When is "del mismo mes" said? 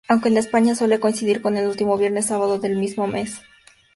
2.57-3.39